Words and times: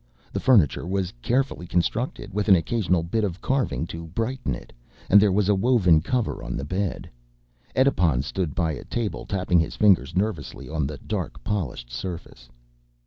The 0.33 0.39
furniture 0.39 0.87
was 0.87 1.13
carefully 1.21 1.67
constructed, 1.67 2.33
with 2.33 2.47
an 2.49 2.55
occasional 2.55 3.03
bit 3.03 3.23
of 3.23 3.39
carving 3.39 3.85
to 3.93 4.07
brighten 4.07 4.55
it, 4.55 4.73
and 5.11 5.21
there 5.21 5.31
was 5.31 5.47
a 5.47 5.53
woven 5.53 6.01
cover 6.01 6.43
on 6.43 6.57
the 6.57 6.65
bed. 6.65 7.07
Edipon 7.75 8.23
stood 8.23 8.55
by 8.55 8.71
a 8.71 8.83
table, 8.83 9.27
tapping 9.27 9.59
his 9.59 9.75
fingers 9.75 10.15
nervously 10.15 10.67
on 10.67 10.87
the 10.87 10.97
dark 10.97 11.43
polished 11.43 11.91
surface. 11.91 12.49